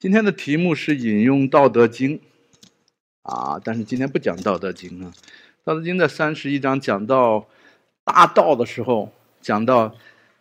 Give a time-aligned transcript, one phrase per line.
[0.00, 2.16] 今天的题目是引用《道德经》，
[3.22, 5.12] 啊，但是今天不讲《道德经》啊，
[5.64, 7.48] 《道德经》在三十一章讲到
[8.04, 9.92] 大道的时候，讲到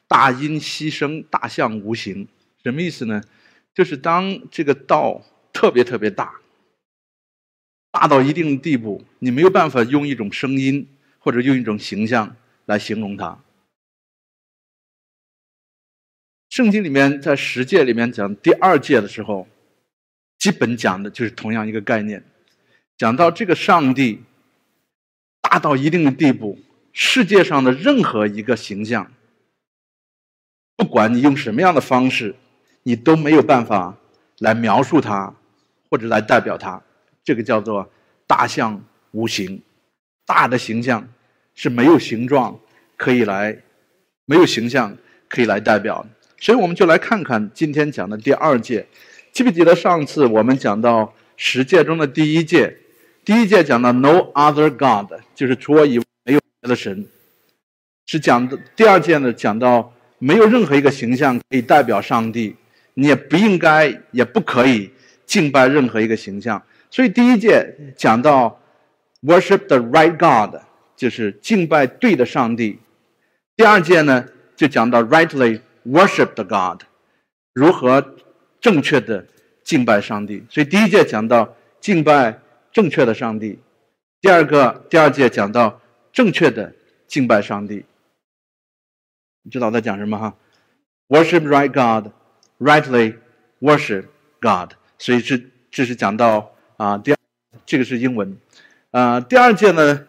[0.07, 2.27] 大音希声，大象无形，
[2.61, 3.19] 什么意思呢？
[3.73, 6.35] 就是当这个道特别特别大，
[7.89, 10.87] 大到一定的地步，你没有办法用一种声音
[11.17, 12.35] 或者用一种形象
[12.65, 13.39] 来形容它。
[16.57, 19.47] 圣经里面在十诫里面讲第二诫的时候，
[20.39, 22.23] 基本讲的就是同样一个概念，
[22.97, 24.23] 讲到这个上帝
[25.39, 26.57] 大到一定的地步，
[26.91, 29.11] 世界上的任何一个形象，
[30.75, 32.33] 不管你用什么样的方式，
[32.81, 33.95] 你都没有办法
[34.39, 35.35] 来描述它，
[35.91, 36.81] 或者来代表它。
[37.23, 37.87] 这个叫做
[38.25, 39.61] 大象无形，
[40.25, 41.07] 大的形象
[41.53, 42.59] 是没有形状
[42.95, 43.55] 可以来，
[44.25, 44.97] 没有形象
[45.29, 46.03] 可以来代表。
[46.39, 48.85] 所以我们就来看看今天讲的第二届，
[49.31, 52.77] 记不记得上次我们讲到十诫中的第一诫？
[53.25, 57.05] 第一诫讲到 “No other God”，就是除我以外没有别的神。
[58.05, 62.55] 是讲的第二届呢，讲到没有任何一个形象可以代表上帝，
[62.93, 64.91] 你也不应该也不可以
[65.25, 66.61] 敬拜任何一个形象。
[66.89, 68.61] 所以第一届讲到
[69.23, 70.61] “Worship the right God”，
[70.95, 72.79] 就是敬拜对的上帝。
[73.55, 75.61] 第二届呢，就讲到 “Rightly”。
[75.87, 76.81] Worship the God，
[77.53, 78.15] 如何
[78.59, 79.25] 正确的
[79.63, 80.43] 敬拜上帝？
[80.49, 82.41] 所以第一节讲到敬拜
[82.73, 83.59] 正确的上帝，
[84.19, 85.79] 第二个第二节讲到
[86.11, 86.73] 正确的
[87.07, 87.85] 敬拜上帝。
[89.43, 90.35] 你知道在讲什么哈
[91.07, 93.15] ？Worship right God，rightly
[93.61, 94.07] worship
[94.41, 94.73] God。
[94.97, 95.41] 所以这
[95.71, 97.17] 这是讲到啊，第二
[97.65, 98.37] 这个是英文，
[98.91, 100.05] 啊，第二节呢？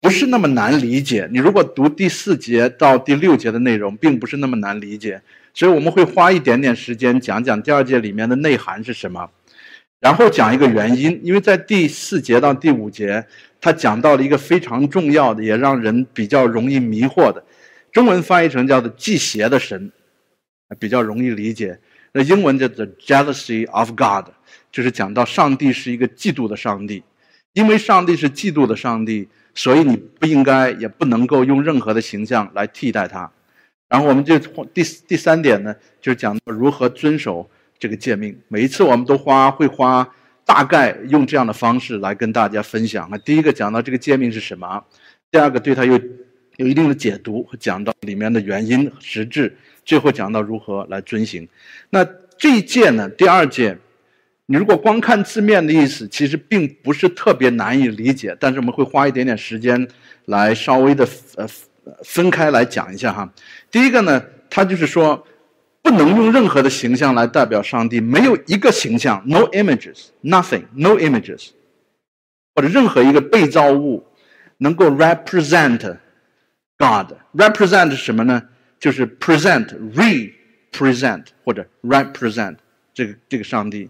[0.00, 1.28] 不是那么难理解。
[1.30, 5.20] 你如果读第四节到第六节的内容，并不是那么难理解。
[5.52, 9.30] 所以我们会花一点点时间讲讲第二节里面的内涵是什么，
[9.98, 11.20] 然后讲一个原因。
[11.22, 13.26] 因为在第四节到第五节，
[13.60, 17.44] 他讲到了一个非常重要的，也让人比较容易迷惑的，
[17.92, 19.92] 中文翻译成叫做“祭邪的神”，
[20.78, 21.78] 比较容易理解。
[22.12, 24.32] 那英文叫 “the jealousy of God”，
[24.72, 27.02] 就是讲到上帝是一个嫉妒的上帝，
[27.52, 29.28] 因为上帝是嫉妒的上帝。
[29.54, 33.30] 所以你不应该，也不能够用任何的形象来替代它。
[33.88, 38.38] 然后我们就第第三点呢，就是讲如何遵守这个诫命。
[38.48, 40.08] 每一次我们都花会花
[40.44, 43.08] 大概用这样的方式来跟大家分享。
[43.10, 44.84] 啊第一个讲到这个诫命是什么，
[45.30, 46.00] 第二个对它有
[46.56, 51.48] 有一定的解读，讲到里面的原因实质，最后讲到如何来遵行。
[51.90, 52.04] 那
[52.38, 53.76] 这一届呢，第二届。
[54.50, 58.36] 你如果光看字面的意思，其实并不是特别难以理解。
[58.40, 59.86] 但是我们会花一点点时间
[60.24, 61.46] 来稍微的呃
[62.02, 63.32] 分开来讲一下哈。
[63.70, 65.24] 第一个呢，它就是说
[65.82, 71.50] 不能用任何的形象来代表上帝，没有一个形象，no images，nothing，no images，
[72.56, 74.04] 或者任何一个被造物
[74.58, 75.96] 能够 represent
[76.76, 77.12] God。
[77.36, 78.42] represent 什么呢？
[78.80, 82.56] 就是 present，represent 或者 represent
[82.92, 83.88] 这个这个上帝。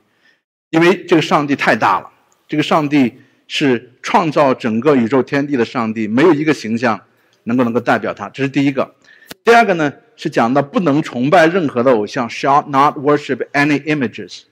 [0.71, 2.11] 因为这个上帝太大了，
[2.47, 3.13] 这个上帝
[3.49, 7.01] 是创造整个宇宙天地的上帝，没有一个形象
[7.45, 8.29] 能够能够代表他。
[8.29, 8.95] 这是第一个。
[9.43, 14.43] 第二个呢，是讲到不能崇拜任何的偶像，shall not worship any images。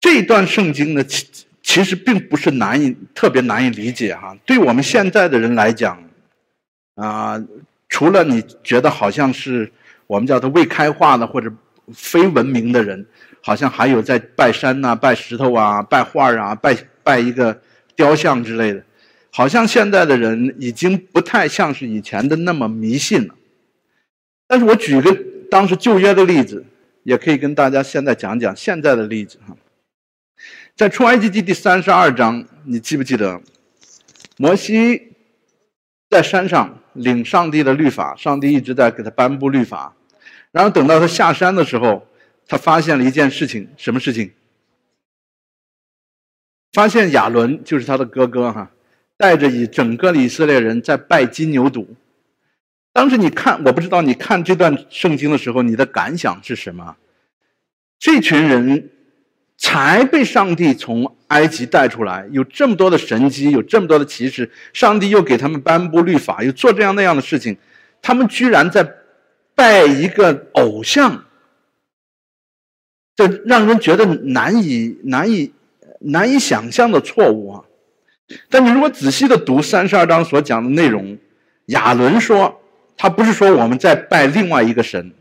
[0.00, 1.26] 这一段圣经呢，其
[1.62, 4.36] 其实并不是难以特别难以理解哈。
[4.44, 6.02] 对我们现在的人来讲，
[6.96, 7.42] 啊，
[7.88, 9.72] 除了你觉得好像是
[10.06, 11.50] 我们叫做未开化的或者
[11.94, 13.06] 非文明的人。
[13.40, 17.60] 好像还有在拜山呐、拜石头啊、拜画啊、拜拜一个
[17.96, 18.82] 雕像之类的，
[19.30, 23.34] 好像现在的人已经不太像是以前的那么迷信了。
[24.46, 25.16] 但是我举个
[25.50, 26.64] 当时旧约的例子，
[27.04, 29.56] 也可以跟大家现在讲讲现在的例子哈。
[30.76, 33.40] 在出埃及记第三十二章，你记不记得，
[34.36, 35.14] 摩西
[36.10, 39.94] 在山上领上帝的律法，上帝一直在给他颁布律法，
[40.52, 42.06] 然后等到他下山的时候。
[42.48, 44.32] 他发现了一件事情，什么事情？
[46.72, 48.70] 发现亚伦就是他的哥哥哈，
[49.16, 51.86] 带着以整个以色列人在拜金牛犊。
[52.92, 56.96] 当时你看，我不知道你看这段圣经的时候，你的感想是什么？
[57.98, 58.90] 这群人
[59.56, 67.56] 才被上帝从埃及带出来，有这么多的神迹，有这么多的奇事，上帝又给他们颁布律法，又做这样那样的事情，
[68.00, 68.94] 他们居然在
[69.54, 71.24] 拜一个偶像。
[73.18, 75.52] 这让人觉得难以难以
[75.98, 77.64] 难以想象的错误啊！
[78.48, 81.18] 但你如果仔细的读三十二章所讲的内容，
[81.66, 82.60] 亚伦说
[82.96, 85.12] 他不是说我们在拜另外一个神，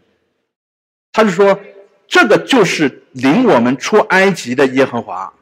[1.11, 1.59] 他是说
[2.07, 5.33] 这个就是领我们出埃及的耶和华。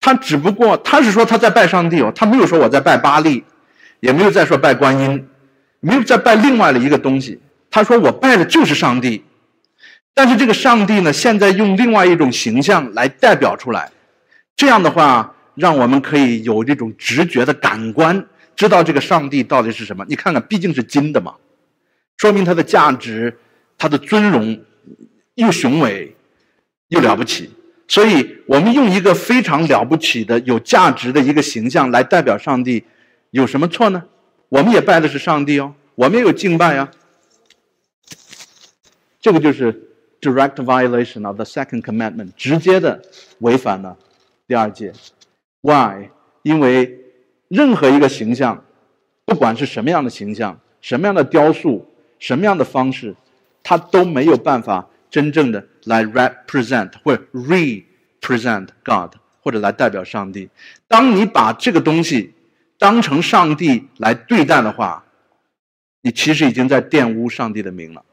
[0.00, 3.42] 他只不过他是说他在拜上帝哦，他没有说我在拜巴利，
[3.98, 5.28] 也没有再说拜观音，
[5.80, 7.40] 没有再拜另外的一个东西。
[7.68, 9.24] 他说我拜的就是上帝，
[10.14, 13.90] 但是这个上帝呢，现在用另外一种形象来代表出来，
[14.56, 20.04] 这样的话，让我们可以有这种直觉的感官，知道这个上帝到底是什么。
[20.08, 21.34] 你看看，毕竟是金的嘛，
[22.18, 23.38] 说明它的价值，
[23.78, 24.60] 它的尊荣
[25.36, 26.14] 又雄伟
[26.88, 27.50] 又了不起。
[27.88, 32.84] 所以我们用一个非常了不起的、有价值的一个形象来代表上帝，
[33.30, 34.02] 有什么错呢？
[34.48, 36.90] 我们也拜的是上帝哦，我们也有敬拜啊。
[39.20, 39.89] 这个就是
[40.20, 43.02] direct violation of the second commandment，直接的
[43.40, 43.96] 违反了
[44.46, 44.92] 第二诫。
[45.62, 46.10] Why？
[46.42, 46.98] 因为
[47.48, 48.64] 任何一个形象，
[49.24, 51.86] 不管是什么样的形象、什么样的雕塑、
[52.18, 53.14] 什么样的方式，
[53.62, 54.86] 它都没有办法。
[55.10, 60.48] 真正的来 represent 或 represent God，或者来代表上帝。
[60.86, 62.32] 当你把这个东西
[62.78, 65.04] 当成上帝来对待的话，
[66.02, 68.04] 你其实已经在玷污上帝的名了。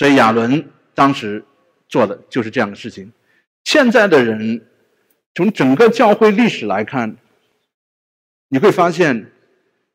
[0.00, 1.44] 所以亚伦当时
[1.86, 3.12] 做的就是这样的事情。
[3.64, 4.66] 现在的人
[5.34, 7.18] 从整个教会历史来看，
[8.48, 9.30] 你会发现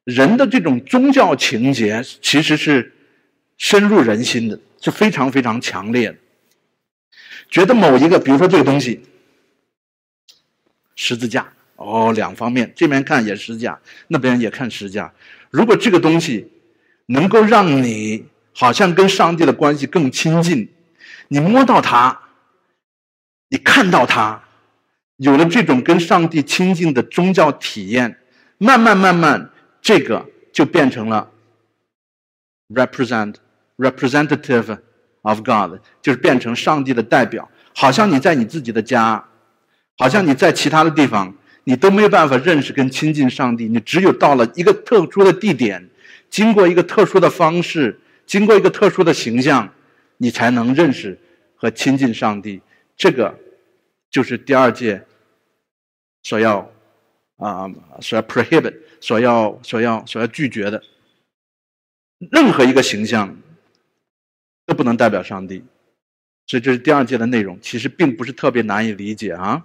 [0.03, 2.93] 人的这种宗教情节其实是
[3.57, 4.59] 深入人心的。
[4.79, 6.17] 是非常非常强烈的，
[7.49, 9.01] 觉得某一个，比如说这个东西，
[10.95, 15.11] 十字架哦，两方面，这边看也十字架，那边也看十字架。
[15.49, 16.51] 如果这个东西
[17.07, 18.25] 能够让你
[18.55, 20.69] 好像跟上帝的关系更亲近，
[21.27, 22.17] 你摸到它，
[23.49, 24.41] 你看到它，
[25.17, 28.17] 有了这种跟上帝亲近的宗教体验，
[28.57, 31.29] 慢慢慢慢，这个就变成了
[32.69, 33.35] represent。
[33.77, 34.77] representative
[35.23, 39.21] of God 就是变成上帝的代表，好像你在你自己的家，
[39.97, 41.35] 好像你在其他的地方，
[41.65, 43.67] 你都没有办法认识跟亲近上帝。
[43.67, 45.89] 你只有到了一个特殊的地点，
[46.29, 49.73] 经过一个特殊的方式，经过一个特殊的形象，
[50.17, 51.17] 你才能认识
[51.55, 52.61] 和亲近上帝。
[52.95, 53.37] 这个
[54.09, 55.05] 就是第二届
[56.23, 56.71] 所要
[57.37, 57.69] 啊，
[58.01, 60.81] 所要 prohibit，所要所要所要拒绝的
[62.31, 63.35] 任何一个形象。
[64.67, 65.63] 都不能代表上帝，
[66.47, 67.55] 所以这是第二届的内容。
[67.61, 69.63] 其实并不是特别难以理解啊，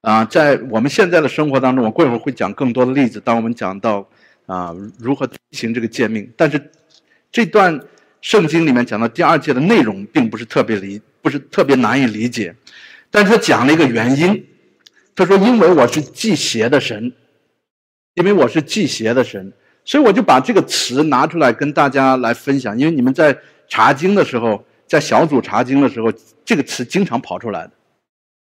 [0.00, 3.20] 啊，在我们现在的生活当中，我过一会儿会讲更多的例子。
[3.20, 4.08] 当我们讲到
[4.46, 6.72] 啊如何执行这个诫命，但是
[7.30, 7.80] 这段
[8.20, 12.54] 圣经里面讲到第二届的内容，并不是特别理，不是特别难以理解。
[13.10, 14.46] 但是他讲了一个原因，
[15.14, 17.12] 他说：“因为我是祭邪的神，
[18.14, 19.52] 因为我是祭邪的神，
[19.84, 22.78] 所以我就把这个词拿出来跟大家来分享。
[22.78, 23.36] 因为你们在。”
[23.68, 26.12] 查经的时候，在小组查经的时候，
[26.44, 27.72] 这个词经常跑出来的。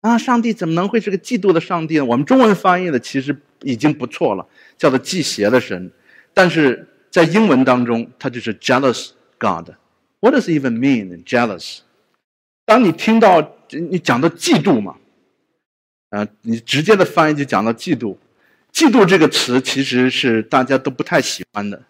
[0.01, 2.03] 啊，上帝怎么能会是个嫉妒的上帝呢？
[2.03, 4.45] 我们中文翻译的其实已经不错了，
[4.77, 5.89] 叫做祭邪的神。
[6.33, 6.85] 但是
[7.17, 9.09] 在英文当中，它就是 jealous
[9.39, 9.71] God。
[10.19, 11.79] What does even mean jealous？
[12.63, 14.97] 当你听到你讲到嫉妒嘛，
[16.11, 18.15] 啊，你直接的翻译就讲到嫉妒。
[18.71, 21.81] 嫉妒这个词其实是大家都不太喜欢的。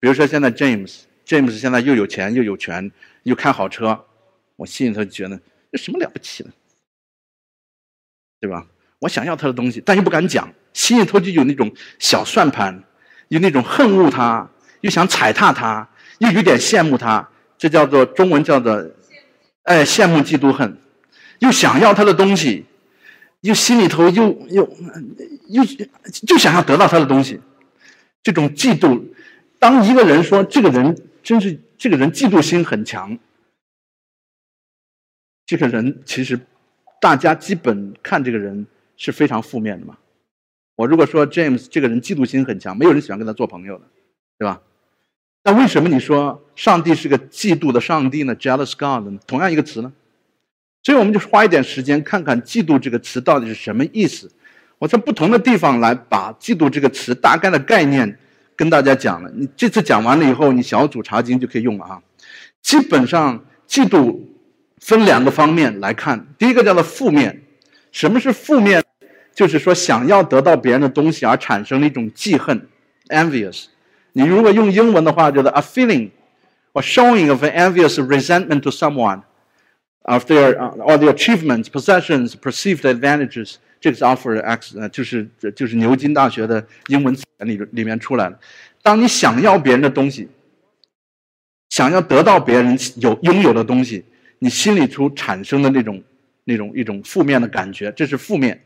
[0.00, 1.00] 比如说现在 James。
[1.26, 2.90] James 现在又有钱又有权
[3.24, 4.06] 又开好车，
[4.54, 5.38] 我心里头觉得
[5.72, 6.50] 有什么了不起的，
[8.40, 8.64] 对吧？
[9.00, 12.84] 我想要他的东西，但又不敢讲，心里头就有那种小算盘，
[13.28, 14.48] 有那种恨恶他，
[14.80, 17.28] 又想踩踏他，又有点羡慕他，
[17.58, 18.90] 这叫做中文叫做，
[19.64, 20.76] 哎，羡慕嫉妒恨，
[21.40, 22.64] 又想要他的东西，
[23.40, 24.76] 又心里头又又
[25.48, 25.64] 又
[26.26, 27.40] 就想要得到他的东西，
[28.22, 29.02] 这种嫉妒，
[29.58, 30.96] 当一个人说这个人。
[31.26, 33.18] 真是这个人嫉妒心很强。
[35.44, 36.38] 这个人其实，
[37.00, 38.64] 大家基本看这个人
[38.96, 39.98] 是非常负面的嘛。
[40.76, 43.84] 我如果说 James 这个人嫉妒心很强，没有人喜欢跟他做朋友的，
[44.38, 44.60] 对吧？
[45.42, 49.18] 那为什么你说上帝是个嫉妒的上帝呢？Jealous God 呢？
[49.26, 49.92] 同样一个词呢？
[50.82, 54.30] 所以我们就花一点时间看看“嫉妒”这个词到底是什么意思。
[54.78, 58.18] 我从不同的地方来把“嫉妒”这个词大概的概念。
[58.58, 62.02] 跟大家讲了，你这次讲完了以后，你小组查经就可以用了啊。
[62.62, 64.18] 基本上，嫉妒
[64.78, 66.26] 分两个方面来看。
[66.38, 67.42] 第一个叫做负面，
[67.92, 68.82] 什么是负面？
[69.36, 72.66] 就是说想要得到别人的东西而产生的一种记恨
[73.10, 73.66] （envious）。
[74.14, 76.08] 你如果用英文的话，叫做 a feeling
[76.72, 79.20] or showing of an envious resentment to someone
[80.04, 83.56] of their or the achievements, possessions, perceived advantages。
[83.78, 88.40] 这个是 offer x，呃，就是就是牛津大学的英文词典里里面出来的。
[88.82, 90.26] 当你想要别人的东西，
[91.68, 94.02] 想要得到别人有拥有的东西，
[94.38, 96.02] 你心里出产生的那种
[96.44, 98.62] 那种一种负面的感觉，这是负面。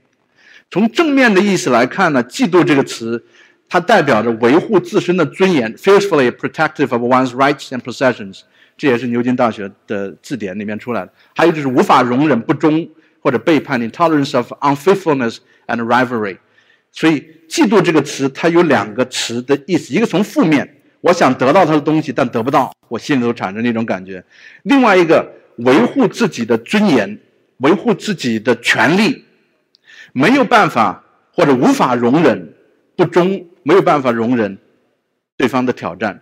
[0.71, 3.23] 从正面的意思来看呢，嫉妒这个词，
[3.69, 8.43] 它代表着维护自身的尊严，fiercely protective of one's rights and possessions。
[8.77, 11.13] 这也是牛津大学的字典里面出来的。
[11.35, 12.89] 还有就是无法容忍不忠
[13.21, 16.39] 或者背叛，intolerance of unfaithfulness and rivalry。
[16.93, 24.23] 所以，嫉妒这个词，它有两个词的意思：一个从负面，我想得到他的东西，但得不到，我心里头产生那种感觉；
[24.63, 27.19] 另外一个，维护自己的尊严，
[27.59, 29.25] 维护自己的权利。
[30.13, 32.55] 没有办法或者无法容忍
[32.97, 34.59] 不忠，没有办法容忍
[35.37, 36.21] 对方的挑战，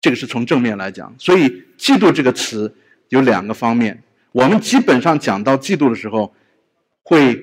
[0.00, 1.14] 这个是从正面来讲。
[1.18, 2.74] 所以，嫉妒这个词
[3.08, 4.02] 有两个方面。
[4.32, 6.34] 我们基本上讲到嫉妒的时候，
[7.02, 7.42] 会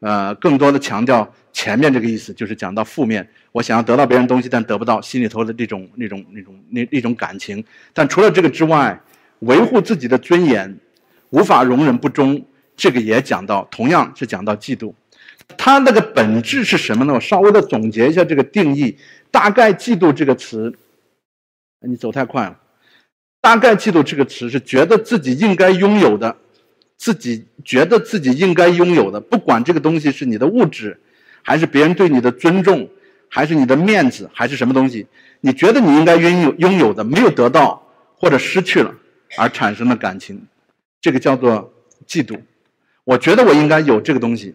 [0.00, 7.62] 呃更多的强调前面这个意思，就是讲到负面，我想要得到别人东西但得不到，心里头的这种那种那种那一种感情。
[7.92, 8.98] 但除了这个之外，
[9.40, 10.78] 维护自己的尊严，
[11.30, 12.42] 无法容忍不忠。
[12.82, 14.92] 这个也讲到，同样是讲到嫉妒，
[15.56, 17.14] 它那个本质是什么呢？
[17.14, 18.98] 我稍微的总结一下这个定义。
[19.30, 20.76] 大概嫉妒这个词，
[21.86, 22.58] 你走太快了。
[23.40, 26.36] 大概嫉妒这个词是觉得自己应该拥有的，
[26.96, 31.00] 自己觉得自己应该拥有的，不管这个东西是你的物质，
[31.44, 32.90] 还是别人对你的尊重，
[33.28, 35.06] 还是你的面子，还是什么东西，
[35.40, 37.80] 你觉得你应该拥有拥有的，没有得到
[38.16, 38.92] 或者失去了
[39.38, 40.44] 而产生的感情，
[41.00, 41.72] 这个叫做
[42.08, 42.40] 嫉妒。
[43.04, 44.54] 我觉得我应该有这个东西，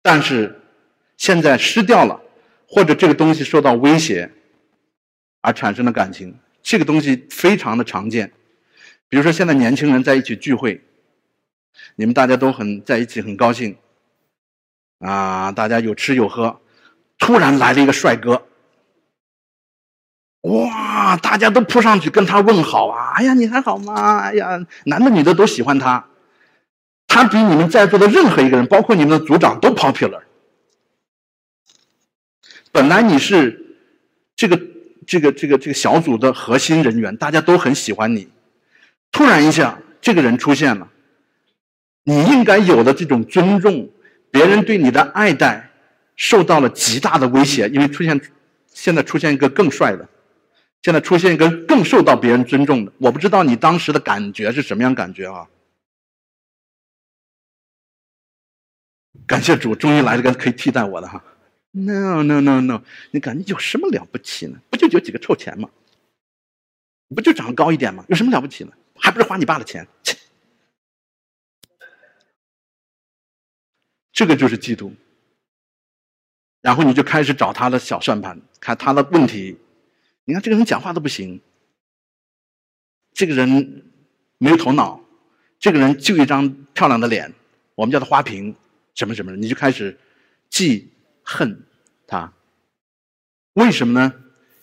[0.00, 0.60] 但是
[1.16, 2.20] 现在失掉了，
[2.66, 4.30] 或者这个东西受到威胁
[5.42, 8.32] 而产生的感情，这个东西非常的常见。
[9.08, 10.82] 比如说，现在年轻人在一起聚会，
[11.96, 13.76] 你们大家都很在一起，很高兴，
[15.00, 16.60] 啊，大家有吃有喝，
[17.18, 18.46] 突然来了一个帅哥，
[20.42, 24.18] 哇，大家都扑上去跟他问好啊，哎呀，你还好吗？
[24.18, 26.06] 哎呀，男的女的都喜欢他。
[27.08, 30.20] 他比你们在座的任何一个人，包括你们的组长，都 popular。
[32.70, 33.76] 本来你是
[34.36, 34.60] 这个
[35.06, 38.28] 这个这个这个小组的核心人员，大家都很喜欢你。
[39.10, 40.86] 突然一下，这个人出现了，
[42.04, 43.88] 你应该有的这种尊重，
[44.30, 45.70] 别人对你的爱戴，
[46.14, 48.20] 受到了极大的威胁，因为出现
[48.72, 50.06] 现在出现一个更帅的，
[50.82, 52.92] 现在出现一个更受到别人尊重的。
[52.98, 55.46] 我不知道你当时的感觉是什么样感觉啊？
[59.28, 61.22] 感谢主，终于来了个可以替代我的哈。
[61.70, 64.58] No no no no，你感觉有什么了不起呢？
[64.70, 65.68] 不就有几个臭钱吗？
[67.14, 68.04] 不就长得高一点吗？
[68.08, 68.72] 有什么了不起呢？
[68.96, 69.86] 还不是花你爸的钱？
[70.02, 70.16] 切！
[74.12, 74.92] 这个就是嫉妒。
[76.62, 79.58] 然后你就开始找他的小算盘，看他的问题。
[80.24, 81.40] 你看这个人讲话都不行，
[83.12, 83.84] 这个人
[84.38, 85.00] 没有头脑，
[85.58, 87.34] 这个人就一张漂亮的脸，
[87.74, 88.56] 我们叫他花瓶。
[88.98, 89.96] 什么什么，你就开始
[90.50, 90.90] 记
[91.22, 91.64] 恨
[92.04, 92.32] 他。
[93.52, 94.12] 为什么呢？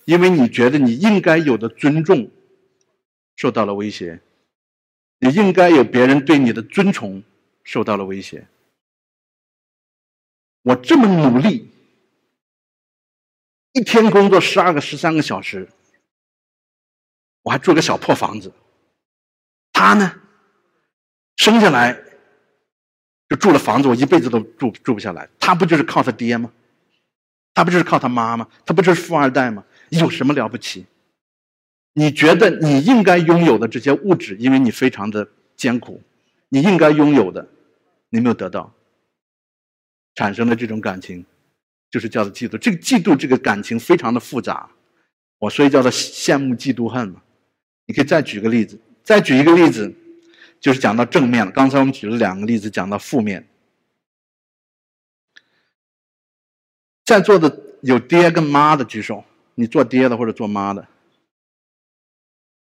[0.04, 2.30] 因为你觉得你应该有的尊重
[3.38, 4.20] 受到了威胁，
[5.20, 7.24] 你应该有别人对你的尊崇
[7.63, 8.46] 受到了威胁。
[10.63, 11.72] 我这么努力，
[13.72, 15.70] 一天工作十二个、十三个小时，
[17.44, 18.51] 我还住个小破房子，
[19.72, 20.20] 他呢，
[21.38, 22.04] 生下来。
[23.27, 25.27] 就住了房子，我一辈子都住住不下来。
[25.39, 26.51] 他不就是靠他爹吗？
[27.53, 28.48] 他不就是靠他妈吗？
[28.65, 29.63] 他不就是富二代吗？
[29.89, 30.86] 有什么了不起？
[31.94, 36.01] 你觉得你应该拥有的这些物质，因为你非常的艰苦，
[36.50, 37.48] 你应该拥有的，
[38.10, 38.74] 你没有得到，
[40.15, 41.25] 产生的这种感情，
[41.89, 42.58] 就是叫做嫉妒。
[42.58, 44.70] 这个嫉妒，这个感情非常的复杂，
[45.39, 47.22] 我所以叫做羡慕、嫉妒、恨嘛。
[47.88, 49.94] 你可以再举个例子，再举一个例子。
[50.60, 51.52] 就是讲到正面了。
[51.52, 53.48] 刚才我们举了两个例子，讲到负面。
[57.04, 60.88] 在座的有爹跟妈的举手，你做爹的或者做妈的，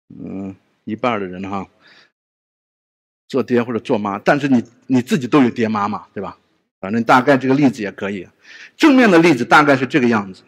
[0.09, 1.69] 嗯，一半的人哈，
[3.29, 6.39] 做爹或者做妈，但是你你自己都有爹妈嘛，对吧？
[6.81, 8.29] 反正大概这个例子也可以。
[8.77, 10.43] 正面的例子大概是这个样子。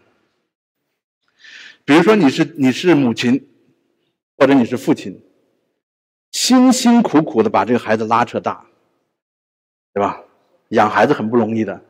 [1.84, 3.48] 比如说你是你是母亲，
[4.36, 5.23] 或者你是父亲。
[6.34, 8.66] 辛辛苦苦的把这个孩子拉扯大，
[9.92, 10.20] 对吧？
[10.70, 11.80] 养孩子很不容易的，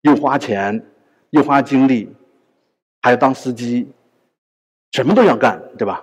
[0.00, 0.86] 又花钱，
[1.30, 2.10] 又花精力，
[3.02, 3.92] 还要当司机，
[4.92, 6.02] 什么都要干，对吧？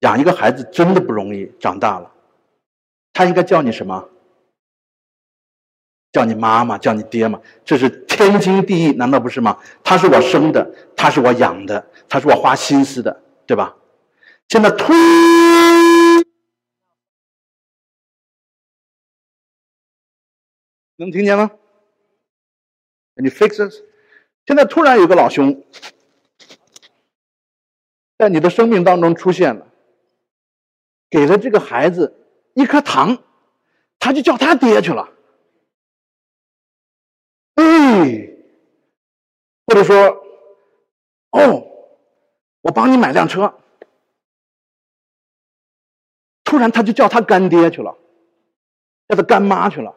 [0.00, 1.50] 养一个孩子真的不容易。
[1.58, 2.08] 长大了，
[3.12, 4.08] 他应该叫你什么？
[6.12, 7.40] 叫你妈妈，叫你爹吗？
[7.64, 9.58] 这是天经地义，难道不是吗？
[9.82, 10.64] 他是我生的，
[10.96, 13.74] 他是我养的，他是我花心思的，对吧？
[14.48, 14.92] 现在突，
[20.96, 21.50] 能听见吗？
[23.16, 23.84] 你 fixes，
[24.46, 25.64] 现在突然有个老兄
[28.18, 29.68] 在你的生命当中出现了，
[31.10, 33.22] 给了这个孩子一颗糖，
[33.98, 35.12] 他就叫他爹去了。
[37.54, 38.30] 哎，
[39.66, 39.96] 或者说，
[41.30, 41.66] 哦，
[42.62, 43.60] 我帮你买辆车。
[46.42, 47.96] 突然他就叫他干爹去了，
[49.08, 49.96] 叫他干妈去了。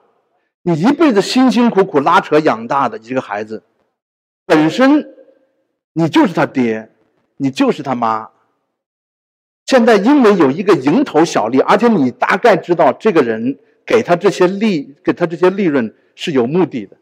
[0.68, 3.64] 你一辈子辛辛苦苦拉扯养大的一个孩子，
[4.46, 5.16] 本身
[5.94, 6.92] 你就是他爹，
[7.38, 8.32] 你就是他妈。
[9.66, 16.98] 现在因为有一个蝇头小利，而且你大概知道这个人给他这些利，给他这些利润是有目的的。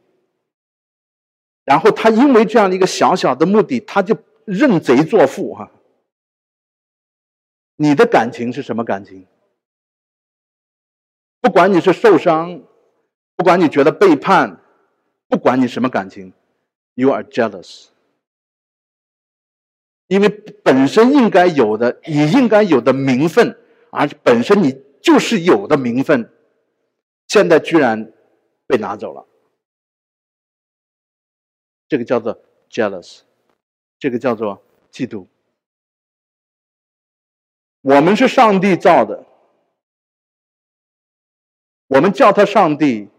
[1.64, 5.72] 然后他因为这样的一个小小的目的，他就认贼作父哈。
[7.78, 9.26] 你的感情是什么感情？
[11.42, 12.62] 不管你是受伤。
[13.36, 14.62] 不管你觉得背叛，
[15.28, 16.32] 不管你什么感情
[16.94, 17.88] ，you are jealous，
[20.08, 23.60] 因为本身应该有的，你应该有的名分，
[23.92, 26.32] 而本身你就是有的名分，
[27.28, 28.14] 现在居然
[28.66, 29.28] 被拿走了，
[31.90, 33.20] 这个叫做 jealous，
[34.00, 35.28] 这个叫做嫉妒。
[37.82, 39.26] 我们是上帝造的，
[41.88, 43.10] 我们叫他上帝。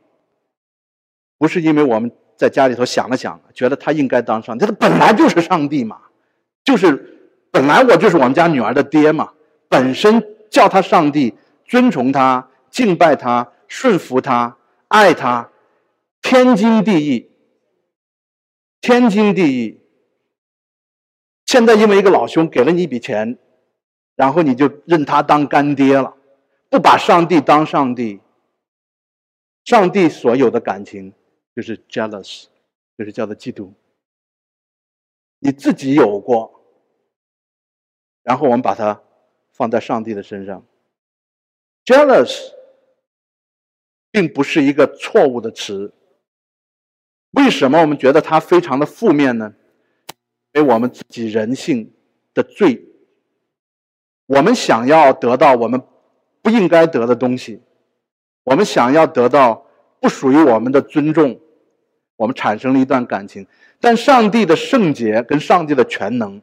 [1.38, 6.00] 不是因为我们在家里头想了想，觉得他应该当上帝，他本来就是上帝嘛，
[6.64, 9.32] 就是本来我就是我们家女儿的爹嘛，
[9.68, 14.56] 本身叫他上帝，尊崇他，敬拜他，顺服他，
[14.88, 15.50] 爱他，
[16.22, 17.30] 天经地义，
[18.80, 19.80] 天经地义。
[21.46, 23.38] 现在因为一个老兄给了你一笔钱，
[24.16, 26.14] 然后你就认他当干爹了，
[26.68, 28.20] 不把上帝当上帝，
[29.64, 31.12] 上帝所有的感情。
[31.56, 32.44] 就是 jealous，
[32.98, 33.72] 就是叫做嫉妒。
[35.38, 36.62] 你自己有过，
[38.22, 39.02] 然后我们把它
[39.52, 40.66] 放在上帝的身上。
[41.86, 42.52] jealous
[44.10, 45.94] 并不是一个错误的词。
[47.30, 49.54] 为什么我们觉得它非常的负面呢？
[50.52, 51.94] 因为我们自己人性
[52.34, 52.86] 的罪，
[54.26, 55.82] 我们想要得到我们
[56.42, 57.62] 不应该得的东西，
[58.44, 59.66] 我们想要得到
[60.00, 61.40] 不属于我们的尊重。
[62.16, 63.46] 我们产生了一段感情，
[63.80, 66.40] 但上帝的圣洁跟上帝的全能，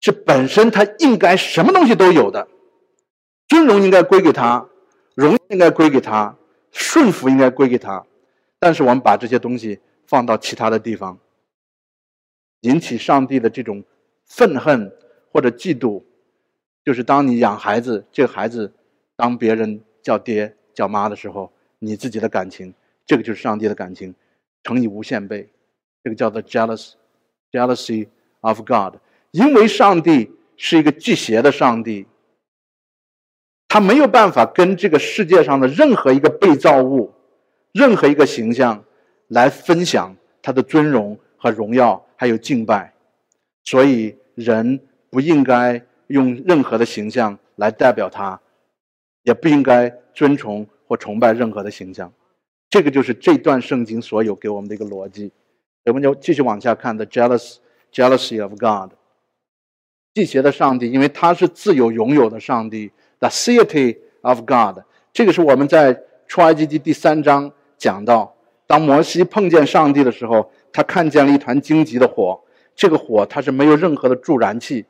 [0.00, 2.46] 是本身他应该什么东西都有的，
[3.48, 4.68] 尊荣应该归给他，
[5.14, 6.36] 荣应该归给他，
[6.70, 8.04] 顺服应该归给他，
[8.58, 11.18] 但是我们把这些东西放到其他的地方，
[12.60, 13.82] 引起上帝的这种
[14.26, 14.92] 愤恨
[15.32, 16.02] 或者嫉妒，
[16.84, 18.70] 就是当你养孩子，这个孩子
[19.16, 22.74] 当别人叫爹叫妈的时候，你自己的感情，
[23.06, 24.14] 这个就是上帝的感情。
[24.66, 25.48] 乘以无限倍，
[26.02, 28.08] 这个叫做 jealous，jealousy
[28.40, 28.96] of God。
[29.30, 32.06] 因为上帝是一个巨邪的上帝，
[33.68, 37.12] 他没有办法跟这个世界上的任何一个被造物、
[37.72, 38.82] 任何一个形象
[39.28, 42.92] 来分享他的尊荣和荣耀，还有敬拜。
[43.62, 48.40] 所以人不应该用任何的形象来代表他，
[49.22, 52.12] 也不应该尊崇或崇拜任何的形象。
[52.68, 55.30] 这个就是这段圣经所有给我们的一个逻辑，
[55.84, 57.56] 我们就继续往下看的 jealous
[57.92, 58.92] jealousy of God，
[60.14, 64.82] 祭邪的上帝，因为他是自有拥有的上帝，the city of God。
[65.12, 68.34] 这个是我们在出埃及记第三章讲到，
[68.66, 72.42] 当摩西碰见上帝的时候，他看见了一团荆棘的火，
[72.74, 74.84] 这个火它是没有任何的助燃器，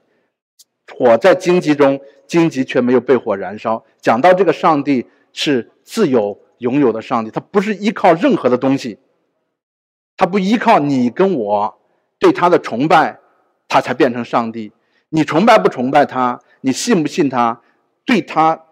[0.97, 3.85] 火在荆棘中，荆棘却没有被火燃烧。
[4.01, 6.41] 讲到这个上帝是自有。
[6.59, 8.99] 拥有的上帝，他不是依靠任何的东西，
[10.17, 11.79] 他不依靠你跟我
[12.19, 13.19] 对他的崇拜，
[13.69, 14.73] 他才变成上帝。
[15.09, 17.61] 你崇拜不崇拜他，你信不信他，
[18.05, 18.65] 对他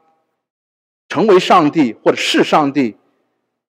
[1.08, 2.96] 成为上帝或者是上帝，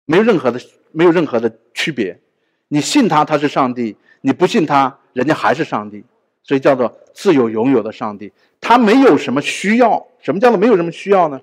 [0.06, 0.60] 没有任何的
[0.91, 2.22] 没有任何的区别。
[2.68, 6.04] 你信他，他是上帝；你不信他，人家还是上帝。
[6.48, 10.06] 所以叫做自有拥有的上帝，他没有什么需要。
[10.20, 11.41] 什么叫做没有什么需要呢？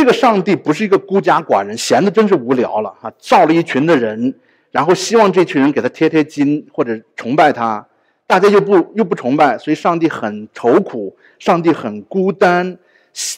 [0.00, 4.34] 这个上帝不是一个孤家寡人，闲的真是无聊了哈，造了一群的人，
[4.70, 7.86] 然后希望这群人给他贴贴金或者崇拜他，
[8.26, 12.78] 大家又不又不崇拜，所以上帝很愁苦，上帝很孤单，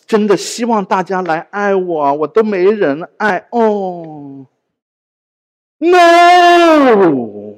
[0.07, 4.47] 真的希望大家来爱我，我都没人爱哦。
[5.79, 7.57] No，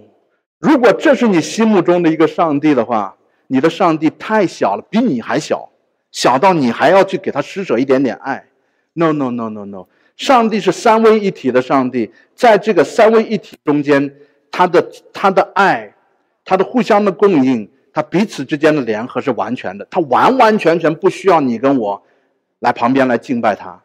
[0.61, 3.15] 如果这是你心目中的一个上帝的话，
[3.49, 5.69] 你的上帝太小了，比你还小，
[6.11, 8.47] 小到你还要去给他施舍一点点爱。
[8.95, 14.15] No no no no no，上帝是三位一体的上帝，在这个三位一体中间，
[14.51, 15.93] 他的他的爱，
[16.45, 22.01] 他的互相的供应，他彼此之间的联合是完全的，他完完全全不需要你跟我
[22.61, 23.83] 来旁边来敬拜他，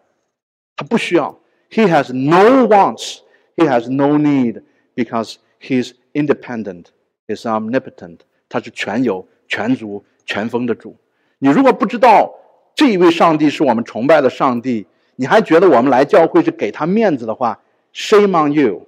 [0.76, 1.40] 他不需要。
[1.72, 3.18] He has no wants,
[3.56, 4.62] he has no need
[4.96, 6.86] because he's independent,
[7.28, 8.20] he's omnipotent.
[8.48, 10.96] 他是全有、全足、全丰的主。
[11.40, 12.34] 你如果不知道
[12.76, 14.86] 这一位上帝是我们崇拜的上帝，
[15.20, 17.60] 你还觉得我们来教会是给他面子的话
[17.94, 18.88] ，Shame on you！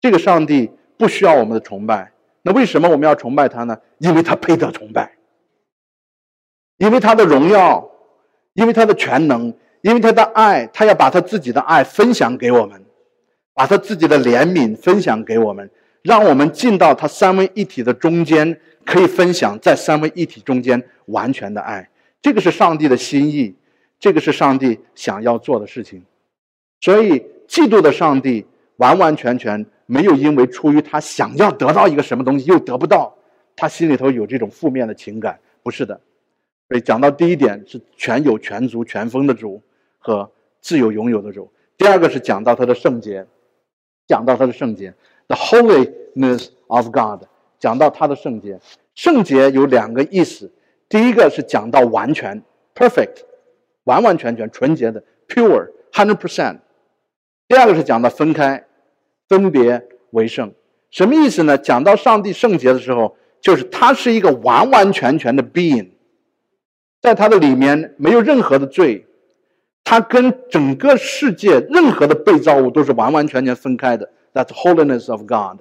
[0.00, 2.10] 这个上帝不需要我们的崇拜，
[2.42, 3.78] 那为什么我们要崇拜他呢？
[3.98, 5.12] 因为他配得崇拜，
[6.78, 7.88] 因为他的荣耀，
[8.54, 12.84] 因为他的全能，因为他的爱，他要把他自己的爱分享给我们，
[13.54, 15.70] 把他自己的怜悯分享给我们。
[16.02, 21.89] 让我们进到他三位一体的中间，可以分享在三位一体中间完全的爱。
[22.22, 23.54] 这个是上帝的心意，
[23.98, 26.02] 这个是上帝想要做的事情。
[26.80, 33.14] 所以，嫉妒的上帝完完全全没有因为出于他想要得到一个什么东西又得不到，
[33.56, 36.00] 他心里头有这种负面的情感，不是的。
[36.68, 39.60] 所以，讲到第一点是全有、全足、全丰的主
[39.98, 40.30] 和
[40.60, 41.50] 自由拥有的主。
[41.76, 43.26] 第二个是讲到他的圣洁，
[44.06, 44.94] 讲到他的圣洁。
[45.26, 47.24] The holiness of God，
[47.58, 48.60] 讲到他的圣洁，
[48.94, 50.52] 圣洁有两个意思。
[50.90, 52.42] 第一个是讲到完全
[52.74, 53.22] ，perfect，
[53.84, 56.58] 完完全全纯洁的，pure，hundred percent。
[57.46, 58.66] 第二个是讲到分开，
[59.28, 60.52] 分别为圣。
[60.90, 61.56] 什么意思呢？
[61.56, 65.90] 讲到上帝圣洁的时候，就是他是一个完完全全的 being，
[67.00, 69.06] 在他的里面没有任何的罪，
[69.84, 74.10] 他跟整个世界任何的被造物都是完完全全分开的。
[74.34, 75.60] That's holiness of God，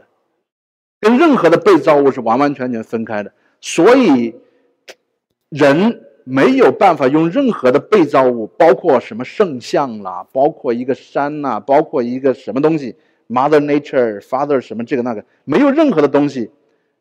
[1.00, 4.34] 跟任何的被造物是完完全全分开的，所以
[5.50, 12.96] 人没有办法用任何的被造物，包括什么圣像啦，包括一个山呐，包括一个什么东西
[13.28, 16.52] ，Mother Nature、Father 什么这个那个，没有任何的东西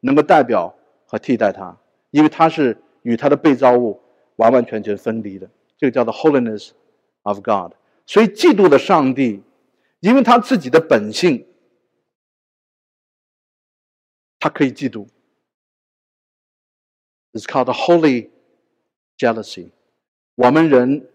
[0.00, 0.74] 能够代表
[1.06, 1.76] 和替代它，
[2.10, 4.00] 因为它是与它的被造物
[4.36, 6.70] 完完全全分离的，这个叫做 holiness
[7.22, 7.72] of God。
[8.06, 9.42] 所以嫉妒的上帝，
[10.00, 11.44] 因为他自己的本性。
[14.40, 15.06] 他可以嫉妒
[17.32, 18.30] ，It's called holy
[19.18, 19.68] jealousy。
[20.36, 21.08] 我们人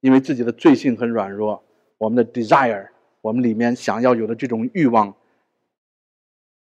[0.00, 1.64] 因为自己的罪性很软弱，
[1.96, 2.88] 我们的 desire，
[3.22, 5.14] 我们里面想要有的这种欲望，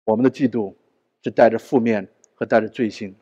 [0.05, 0.75] 我们的嫉妒
[1.23, 3.15] 是带着负面和带着罪性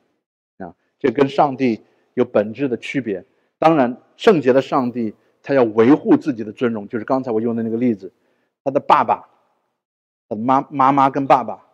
[0.59, 1.83] 啊，这跟上帝
[2.14, 3.25] 有本质的区别。
[3.59, 8.12] 当然，圣洁的上帝他要维护自己的尊荣，就是刚才我用的那个例子，
[8.62, 9.29] 他的爸爸，
[10.29, 11.64] 他的妈妈妈跟爸爸。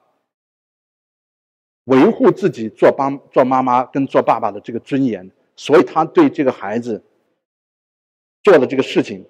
[1.85, 7.03] 维护自己做帮、做妈妈跟做爸爸的这个尊严，所以他对这个孩子
[8.43, 9.25] 做的这个事情，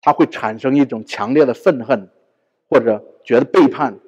[0.00, 2.08] 他会产生一种强烈的愤恨，
[2.68, 3.98] 或者觉得背叛。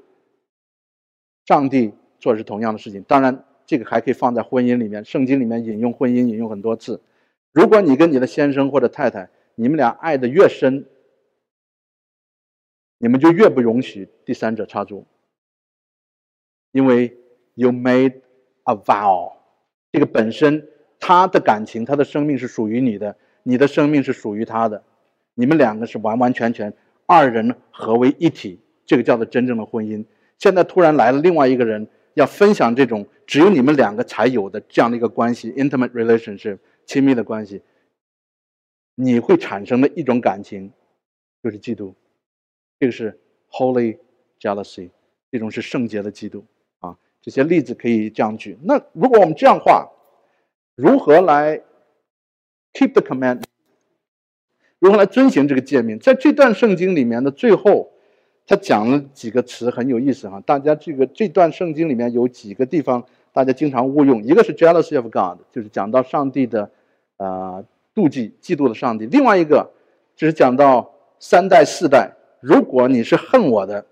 [1.46, 5.04] 上帝做的是同样的事情，当然这个还可以放在婚姻里面。
[5.04, 7.00] 圣经里面引用婚姻引用很多次。
[7.52, 10.86] 如果你跟你的先生或者太太，你们俩爱的越深，
[12.98, 15.06] 你们就越不容许第三者插足，
[16.72, 17.16] 因为。
[17.58, 18.20] You made
[18.64, 19.32] a vow，
[19.90, 24.82] 这个本身他的感情、他的生命是属于你的，你的生命是属于他的，
[25.34, 26.72] 你们两个是完完全全
[27.06, 30.04] 二人合为一体，这个叫做真正的婚姻。
[30.38, 37.62] 现在突然来了另外一个人，要分享这种只有你们两个才有的这样的一个关系，intimate relationship，亲密的关系，
[38.94, 40.72] 你会产生的一种感情，
[41.42, 41.94] 就是嫉妒，
[42.78, 43.18] 这个是
[43.50, 43.98] holy
[44.40, 44.90] jealousy，
[45.30, 46.42] 这种是圣洁的嫉妒
[46.80, 46.96] 啊。
[47.22, 48.58] 这些例子可以这样举。
[48.62, 49.90] 那如果我们这样画，
[50.76, 51.62] 如何来
[52.72, 53.42] keep the command？
[54.78, 55.98] 如何来遵循这个诫命？
[55.98, 57.90] 在这段圣经里面的最后，
[58.46, 60.40] 他讲了几个词很有意思哈。
[60.46, 66.70] 大家这个这段圣经里面有几个地方大家经常误用，一个是 jealousy of God，就是讲到上帝的
[67.16, 69.70] 啊妒忌、嫉妒的上帝；另外一个
[70.14, 73.86] 就是讲到三代四代，如果你是恨我的。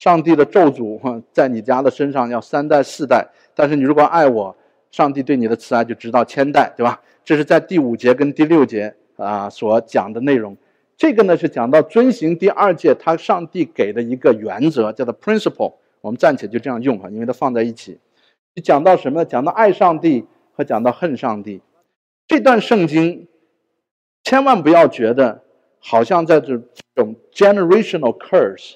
[0.00, 4.54] 上帝的咒诅在你家的身上要三代四代，但是你如果爱我，
[4.90, 7.00] 上帝对你的慈爱就直到千代，对吧？
[7.24, 10.56] 这是在第五节跟第六节啊所讲的内容。
[10.96, 15.74] 这个呢是讲到遵行第二届，他上帝给的一个原则，叫做 principle。
[16.00, 17.98] 我们暂且就这样用哈，因为它放在一起。
[18.64, 19.24] 讲到什么？
[19.24, 21.60] 讲到爱上帝和讲到恨上帝。
[22.26, 23.28] 这段圣经
[24.22, 25.42] 千万不要觉得
[25.78, 26.60] 好像在这
[26.94, 28.74] 种 generational curse。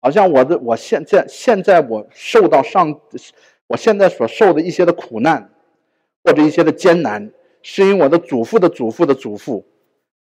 [0.00, 3.00] 好像我的我现在现在我受到上，
[3.72, 5.50] 我现在所受的一些的苦难，
[6.22, 7.30] 或者一些的艰难，
[7.62, 9.64] 是因为我的祖父的祖父的祖父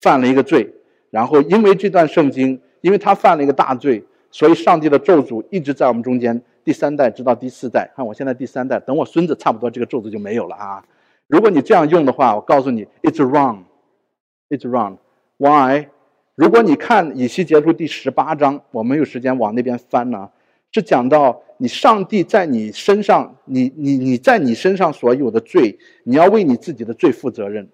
[0.02, 0.72] 犯了一个罪，
[1.10, 7.91] 然后因为这段圣经，因为他犯了一个大罪，所以上帝的咒诅一直在我们中间，第三代直到第四代。
[7.96, 10.86] 看我现在第三代，等我孙子差不多，这个咒诅就没有了啊。
[11.26, 14.98] 如果你这样用的话，我告诉你，it's wrong，it's wrong。
[15.38, 15.88] Why？
[16.36, 20.30] 如果你看以西结书第十八章，我没有时间往那边翻呢，
[20.73, 27.69] 是讲到你上帝在你身上，你你你在你身上所有的罪，你要为你自己的罪负责任，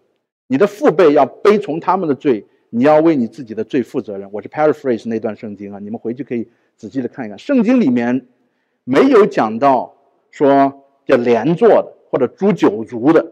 [0.47, 4.29] 你的父辈要背从他们的罪，你要为你自己的罪负责任。
[4.33, 7.39] 我是 paraphrase 那段圣经啊，你们回去可以仔细的看一看。
[7.39, 8.27] 圣经里面
[8.83, 9.95] 没有讲到
[10.29, 13.31] 说叫连坐的或者诛九族的。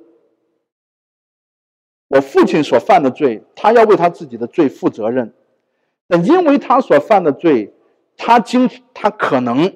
[2.08, 5.34] 我父亲所犯的罪，他要为他自己的罪负责任。
[6.08, 7.73] 那因为他所犯的罪，
[8.17, 9.73] 他经他可能，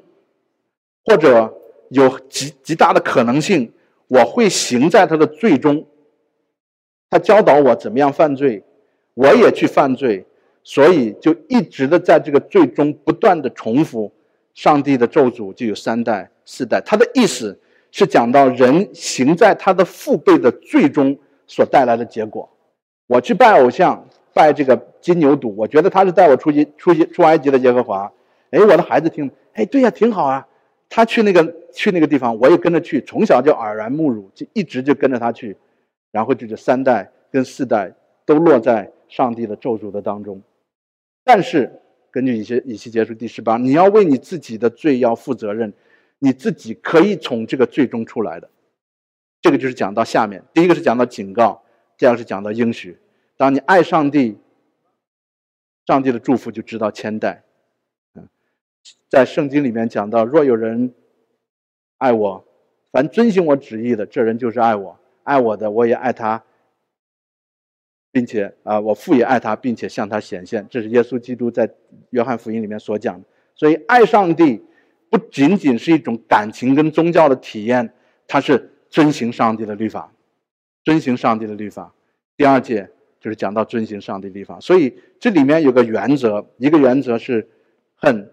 [1.05, 1.53] 或者
[1.89, 3.71] 有极极大的可能性，
[4.07, 5.85] 我会行在他的罪中。
[7.09, 8.63] 他教导我怎么样犯罪，
[9.13, 10.25] 我也去犯罪，
[10.63, 14.11] 所以就一直的在这个罪中不断的重复。
[14.53, 16.81] 上帝的咒诅就有三代四代。
[16.81, 17.57] 他的意思
[17.91, 21.17] 是讲到人行在他的父辈的罪中。
[21.47, 22.49] 所带来的结果，
[23.07, 28.09] 我去拜偶像，拜这个金牛犊，我觉得他是带我出去、出去、出埃及的耶和华。
[28.51, 30.47] 哎，我的孩子听，哎，对呀，挺好啊。
[30.93, 35.55] 他去那个去那个地方，我也跟着去，从小就耳濡目染，就一直就跟着他去，
[36.11, 37.93] 然后就是三代跟四代
[38.25, 40.41] 都落在上帝的咒诅的当中。
[41.23, 41.71] 但是
[42.11, 45.71] 根据以些以西结束第十八，你要为你自己的罪要负责任，
[46.19, 48.49] 你自己可以从这个罪中出来的。
[49.41, 51.63] 这个就是讲到下面，第一个是讲到警告，
[51.97, 52.97] 第二个是讲到应许。
[53.37, 54.37] 当你爱上帝，
[55.87, 57.43] 上帝的祝福就知道千代。
[59.11, 60.91] 在圣经里面讲到，若有人
[61.97, 62.43] 爱我，
[62.91, 64.97] 凡遵行我旨意的，这人就是爱我。
[65.23, 66.43] 爱我的，我也爱他，
[68.11, 70.65] 并且啊，我父也爱他，并且向他显现。
[70.69, 71.69] 这是耶稣基督在
[72.09, 73.27] 约翰福音里面所讲的。
[73.53, 74.63] 所以，爱上帝
[75.09, 77.93] 不仅仅是一种感情跟宗教的体验，
[78.27, 78.69] 它是。
[78.91, 80.11] 遵行上帝的律法，
[80.83, 81.95] 遵行上帝的律法。
[82.35, 87.47] 第二节就是讲到遵行上帝的律法，所以这里面有个原则，一个原则是
[87.95, 88.29] 恨，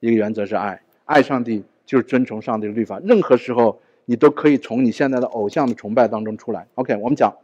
[0.00, 0.82] 一个原则是爱。
[1.04, 3.00] 爱上帝就是遵从上帝的律法。
[3.04, 6.66] 任何时候你都可以从你现在的偶像的崇拜当中出来。
[6.74, 7.34] OK，我们讲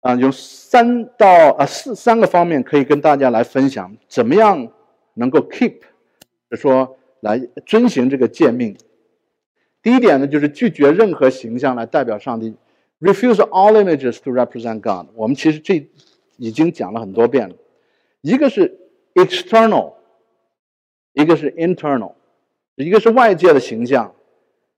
[0.00, 4.68] 啊，有三到呃四三个方面可以跟大家来分享，怎么样
[5.14, 5.76] 能够 keep，
[6.50, 8.76] 就说来遵循这个诫命。
[9.80, 12.54] 第一点呢，就是拒绝任何形象来代表上帝
[13.00, 15.08] ，refuse all images to represent God。
[15.14, 15.88] 我们其实这
[16.36, 17.54] 已经讲了很多遍了。
[18.20, 18.78] 一个是
[19.14, 19.94] external，
[21.12, 22.12] 一个是 internal，
[22.74, 24.14] 一个是外界的形象，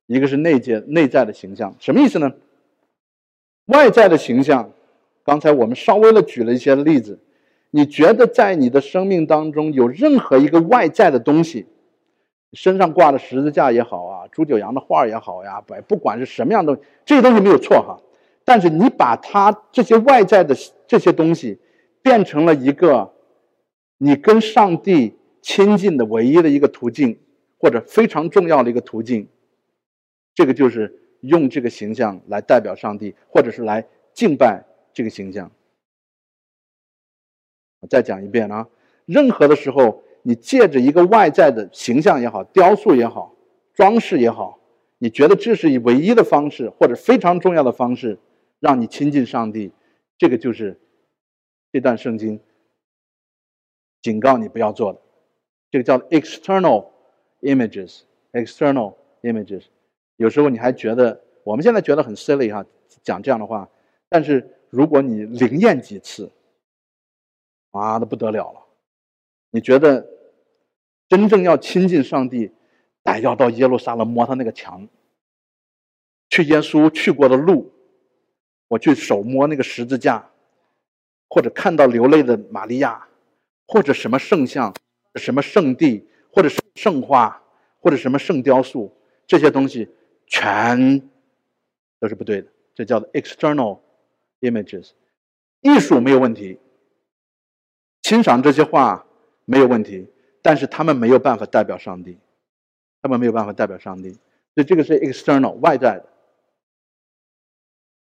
[0.07, 1.75] 一个是内界内在的形象。
[1.79, 2.33] 什么意思呢？
[3.66, 4.70] 外在的形象，
[5.25, 7.18] 刚才我们稍微的举了一些例子。
[7.70, 11.66] 你觉得在你的生命当中有任何一个外在的东西？
[12.53, 17.99] 身上挂的十字架也好啊，朱九阳的画也好呀，不不管是什么样的这些东西没有错哈，
[18.44, 20.55] 但是你把它这些外在的
[20.87, 21.59] 这些东西
[22.01, 23.12] 变成了一个
[23.99, 27.21] 你跟上帝亲近的唯一的一个途径，
[27.59, 29.29] 或者非常重要的一个途径，
[30.35, 35.53] 这个就是用这个形象来代表上帝，或者是来敬拜这个形象。
[37.81, 38.67] 我再讲一遍啊，
[39.05, 40.03] 任何的时候。
[40.27, 43.37] 你借着一个外在的形象也好，雕塑也好，
[43.75, 44.59] 装饰也好，
[44.97, 48.19] 你觉得这是以唯一的方式或者非常重要的方式，
[48.59, 49.71] 让你亲近上帝，
[50.17, 50.81] 这个就是
[51.71, 52.41] 这段圣经
[54.01, 55.04] 警告你不要做的。
[55.75, 56.87] 这个叫 external
[57.41, 59.65] images，external images。
[60.19, 62.65] 有时候你还觉得我们现在觉得很 silly 哈，
[63.03, 63.69] 讲这样的话，
[64.09, 66.31] 但是如果你灵验几次，
[67.73, 68.61] 妈的不得了了，
[69.51, 70.07] 你觉得？
[71.09, 72.51] 真正要亲近上帝，
[73.03, 74.89] 得要到耶路撒冷摸他那个墙，
[76.31, 77.73] 去耶稣去过的路，
[78.69, 80.31] 我去手摸那个十字架，
[81.29, 83.07] 或者看到流泪的玛利亚，
[83.67, 84.75] 或者什么圣像、
[85.16, 87.42] 什么圣地，或者是圣画，
[87.81, 88.92] 或者什么圣雕塑，
[89.27, 89.88] 这些东西
[90.27, 91.00] 全
[92.00, 92.48] 都是不对的。
[92.74, 93.79] 这叫做 external
[94.40, 94.90] images。
[95.61, 96.59] 艺术没有问题，
[98.03, 99.07] 欣赏这些画
[99.44, 100.09] 没有问题。
[100.46, 102.18] 但是他们没有办法代表上帝，
[103.00, 106.05] 他们没有办法代表上帝，所以这个是 external 外在的。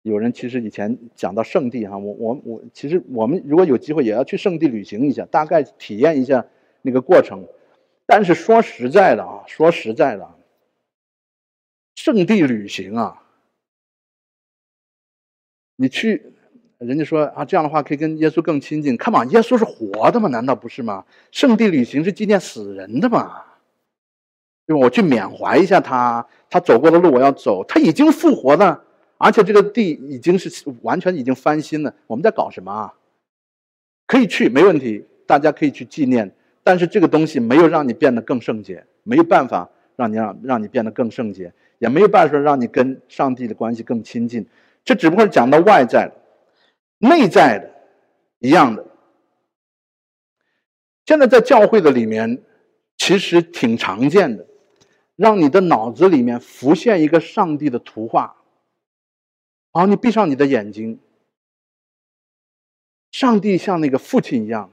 [0.02, 6.46] 有人其实以前讲到圣地哈，我我我其实我们如果有机会也要去圣地旅行一下，大概体验一下
[6.82, 7.48] 那个过程。
[8.06, 10.30] 但是说实在的啊，说实在的，
[11.96, 13.22] 圣地旅行啊，
[15.76, 16.34] 你去，
[16.78, 18.96] 人家说啊，这样的话可以跟耶稣更亲近。
[18.96, 21.04] 看嘛，耶稣是活的嘛，难道不是吗？
[21.32, 23.44] 圣地旅行是纪念死人的嘛？
[24.66, 24.80] 对吧？
[24.86, 27.64] 我去缅怀一下他，他走过的路我要走。
[27.66, 28.84] 他已经复活了，
[29.18, 30.50] 而且这个地已经是
[30.82, 31.94] 完全已经翻新了。
[32.06, 32.94] 我们在搞什么啊？
[34.06, 36.34] 可以去，没问题，大家可以去纪念。
[36.68, 44.46] 但是这个东西没有让你变得更圣洁，没有办法让你让让你变得更圣洁，也没有办法让你跟上帝的关系更亲近。
[44.84, 47.72] 这只不过是讲到外在的，内在的，
[48.40, 48.86] 一样的。
[51.06, 52.44] 现在在教会的里面，
[52.98, 54.46] 其实挺常见的。
[55.16, 58.36] 让你的脑子里面浮现一个上帝的图画，
[59.72, 61.00] 好，你闭上你的眼睛，
[63.10, 64.70] 上帝像那个父亲一样，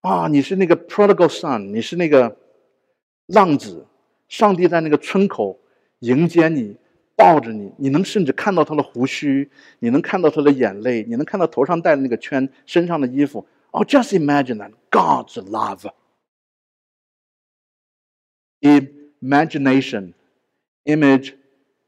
[0.00, 2.36] 啊，你是那个 prodigal son，你是那个
[3.26, 3.86] 浪子，
[4.28, 5.60] 上帝在那个村口
[5.98, 6.76] 迎接你，
[7.14, 15.90] 抱着你，你能甚至看到他的胡须，你能看到他的眼泪，你能看到头上戴的那个圈，身上的衣服，哦，just imagine that God's love。
[18.62, 20.14] Imagination,
[20.84, 21.34] image,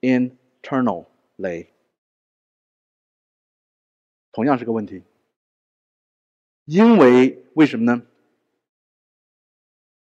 [0.01, 1.69] internally，
[4.33, 5.03] 同样是个问题。
[6.73, 8.01] 因为为什么呢？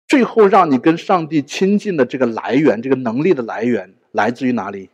[0.06, 4.88] 最后让你跟上帝亲近的这个来源，这个能力的来源来自于哪里？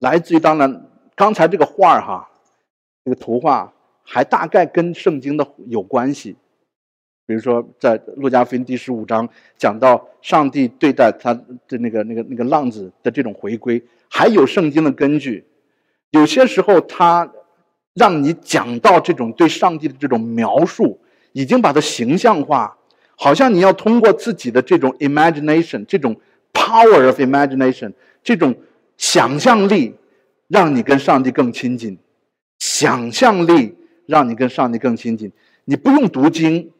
[0.00, 2.30] 来自于当然，刚才这个画儿哈，
[3.06, 6.36] 这个图画还大概跟圣经的有关系。
[7.24, 15.42] 比如说，在路加福音第十五章讲到上帝对待他的那个、那个、那个浪子的这种回归，还有圣经的根据。
[16.14, 17.28] 有些时候，他
[17.94, 21.00] 让你讲到这种对上帝的这种描述，
[21.32, 22.76] 已经把它形象化，
[23.16, 26.14] 好像你要通过自己的这种 imagination，这种
[26.52, 28.54] power of imagination，这种
[28.96, 29.96] 想象力，
[30.46, 31.98] 让你跟上帝更亲近。
[32.60, 35.32] 想象力让你跟上帝更亲近，
[35.64, 36.70] 你不用读经。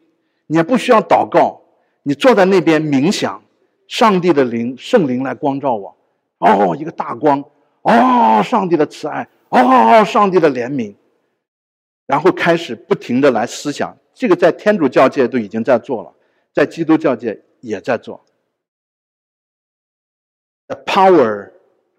[0.47, 1.59] 你也不需要祷告，
[2.03, 3.41] 你坐在那边冥想，
[3.87, 5.97] 上帝的灵、圣灵来光照我。
[6.37, 7.43] 哦，一个大光，
[7.85, 10.95] 哦，上帝的慈爱，哦，上帝的怜悯，
[12.07, 13.95] 然后开始不停的来思想。
[14.11, 16.11] 这个在天主教界都已经在做了，
[16.51, 18.25] 在基督教界也在做。
[20.67, 21.51] The power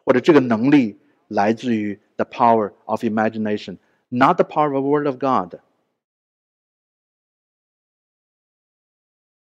[0.05, 5.61] 或者这个能力来自于 the power of imagination，not the power of word of God。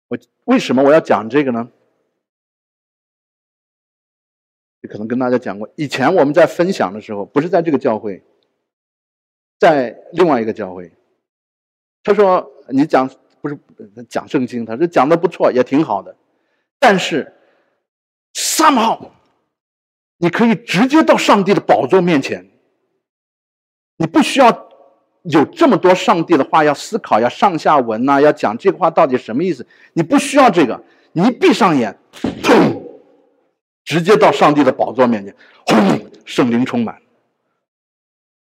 [0.09, 1.71] 我为什么我要讲这个呢？
[4.89, 8.23] 可能跟大家讲过，以前我们在分享的时候，不是在这个教会，
[9.59, 10.93] 在另外一个教会。
[12.03, 13.09] 他说：“你讲
[13.41, 13.59] 不是
[14.09, 16.17] 讲圣经，他说讲的不错，也挺好的，
[16.79, 17.33] 但是
[18.35, 19.11] ，somehow，
[20.19, 22.51] 你可以直接到上帝的宝座面前，
[23.97, 24.69] 你不需要。”
[25.25, 29.67] 有这么多上帝的话要思考，要上下文呐，要讲这个话到底什么意思？
[29.93, 31.95] 你不需要这个，你一闭上眼，
[32.43, 32.83] 砰，
[33.91, 35.35] 直接到上帝的宝座面前，
[35.67, 37.03] 轰，圣灵充满。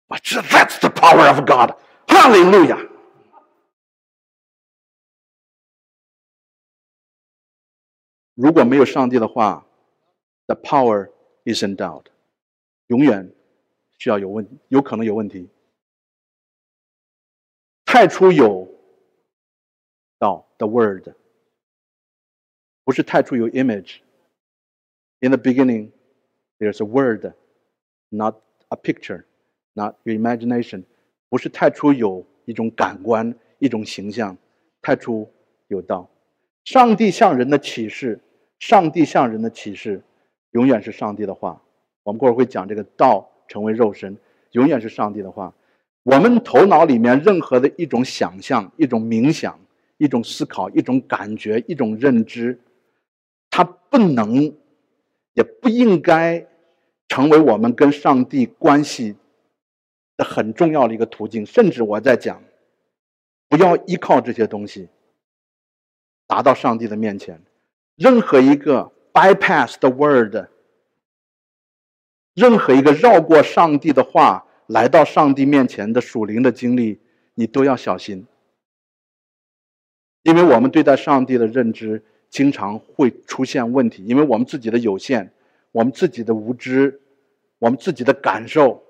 [0.10, 1.76] 啊，这 That's the power of God，
[2.08, 2.78] 哈利路亚。
[8.36, 9.66] 如果没有上帝的话
[10.46, 11.10] ，the power
[11.46, 12.06] is in doubt，
[12.86, 13.34] 永远
[13.98, 15.50] 需要有问，有可能有问题。
[17.86, 18.68] 太初有
[20.20, 21.10] 道，the word，
[22.84, 24.02] 不是太初有 image。
[25.22, 25.92] In the beginning,
[26.60, 27.34] there's a word,
[28.10, 28.36] not
[28.70, 29.26] a picture,
[29.74, 30.84] not your imagination。
[31.30, 34.38] 不是太初有一种感官，一种形象。
[34.82, 35.30] 太初
[35.68, 36.10] 有道，
[36.64, 38.20] 上帝向人的启示，
[38.60, 40.02] 上帝向人的启示，
[40.52, 41.62] 永远是上帝的话。
[42.04, 44.18] 我们过会儿会讲这个道成为肉身，
[44.52, 45.54] 永远是上帝的话。
[46.04, 49.60] 我们头脑里面任何的一种想象、一种冥想、
[49.98, 52.58] 一种思考、一种感觉、一种认知，
[53.50, 54.56] 它不能，
[55.40, 56.46] 也不应该
[57.08, 59.15] 成为我们跟上帝关系
[60.17, 61.46] 的很重要的一个途径。
[61.46, 62.44] 甚至我在讲，
[63.48, 64.90] 不要依靠这些东西
[66.27, 67.42] 达到上帝的面前。
[67.96, 70.35] 任何一个 bypass the word，
[72.33, 74.46] 任何一个绕过上帝的话。
[74.67, 77.00] 来到上帝面前的属灵的经历，
[77.33, 78.27] 你都要小心，
[80.21, 85.32] 因为我们对待上帝的认知经常会出现问题，因为我们自己的有限，
[85.71, 87.02] 我们自己的无知，
[87.58, 88.84] 我们自己的感受，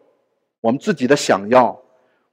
[0.62, 1.82] 我们自己的想要，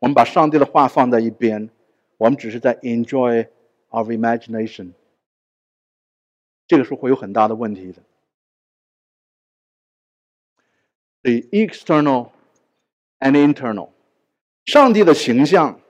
[0.01, 1.71] 我们把上帝的话放在一边，
[2.17, 3.47] 我们只是在 enjoy
[3.91, 4.93] our imagination，
[6.67, 8.03] 这个是会有很大的问题的。
[11.23, 12.31] 所以 external
[13.21, 13.91] and internal，
[14.65, 15.81] 上帝的形象，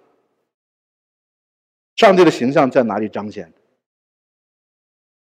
[1.94, 3.52] 上帝的形象在哪里彰显？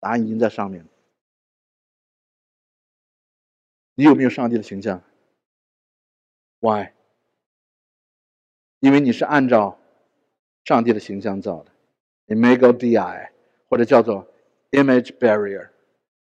[0.05, 0.89] 答案已经在上面了。
[3.95, 5.03] 你有没有上帝的形象
[6.61, 6.91] ？Why？
[8.81, 9.79] 因为你是按照
[10.63, 11.73] 上帝的形象造的
[12.27, 13.31] ，Imago Di，
[13.71, 14.29] 或者叫做
[14.73, 15.71] image barrier，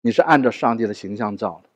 [0.00, 1.68] 你是按照上帝的形象造的。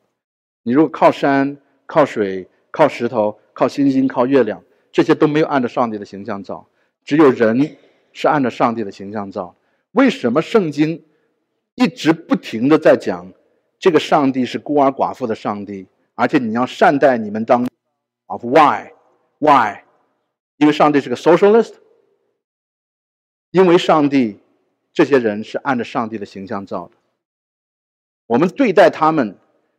[0.63, 6.67] 你如果靠山、靠水、靠石头、靠星星、靠月亮，这些都没有按照上帝的形象造，
[7.03, 7.77] 只有人
[8.13, 9.55] 是按照上帝的形象造。
[9.91, 11.03] 为什么圣经
[11.79, 13.31] 一直不停的在讲？
[13.79, 17.65] 这个上帝是孤儿寡妇的上帝，而且你要善待你们当
[18.27, 18.91] ，of why
[19.37, 19.83] why？
[20.57, 21.75] 因为上帝是个 socialist，
[23.51, 24.39] 因为上帝
[24.91, 26.97] 这些人是按照上帝的形象造的，
[28.27, 29.37] 我们对待他们，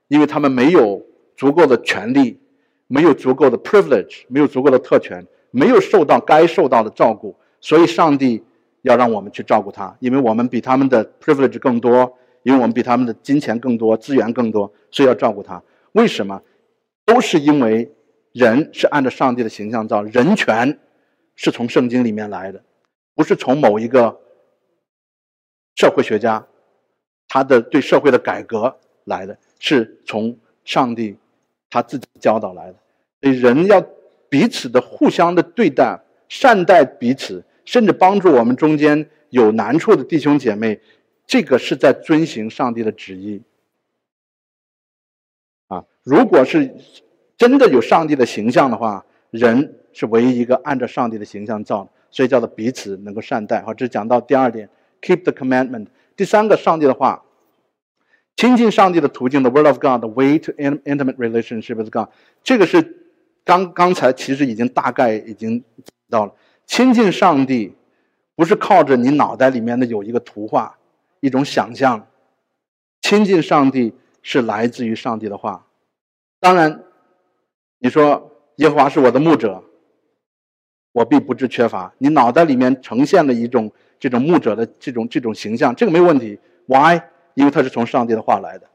[0.08, 1.04] 因为他们没有
[1.36, 2.40] 足够的权利，
[2.86, 8.42] 没有足够的 privilege，没有足够的特权，没有受到该受到的照顾，所以上帝
[8.82, 12.16] 要让我们去照顾他，因为我们比他们的 privilege 更多。
[12.42, 15.62] 因为我们比他们的金钱更多，资源更多，所以要照顾他。
[15.92, 16.40] 为什么？
[17.04, 17.92] 都是因为
[18.32, 20.78] 人是按照上帝的形象造，人权
[21.36, 22.64] 是从圣经里面来的，
[23.14, 24.18] 不是从某一个
[25.76, 26.46] 社会学家
[27.28, 28.74] 他的对社会的改革
[29.04, 31.18] 来的，是从上帝
[31.68, 32.76] 他自己教导来的。
[33.20, 33.84] 所以人要
[34.30, 40.80] 彼此的互相的对待，善待彼此，甚至帮助我们中间有难处的弟兄姐妹。
[41.24, 43.40] 这个是在遵行上帝的旨意
[45.68, 45.84] 啊！
[46.02, 46.74] 如果是
[47.36, 53.62] 真的有上帝的形象的话，人是唯一一个按照上帝的形象造的，所以叫做彼此能够善待。
[53.62, 54.68] 好，这讲到第二点
[55.00, 55.86] ，keep the commandment。
[56.16, 57.24] 第三个，上帝的话，
[58.34, 62.08] 亲近上帝的途径，the word of God，way to intimate relationship with God。
[62.42, 63.06] 这个是
[63.44, 65.62] 刚刚才其实已经大概已经
[66.08, 66.34] 到了，
[66.70, 67.74] 亲近上帝
[68.36, 70.78] 不是靠着你脑袋里面的有一个图画。
[71.18, 72.06] 一种想象，
[73.02, 73.92] 亲近上帝
[74.22, 75.66] 是来自于上帝的话。
[76.38, 76.84] 当然，
[77.80, 79.64] 你说耶和华是我的牧者，
[80.92, 81.92] 我必不致缺乏。
[81.98, 86.38] 你脑袋里面呈现了一种这种牧者的这种这种形象，这个没有问题。
[86.66, 87.00] Why？
[87.34, 88.68] 因为他是从上帝的话来的。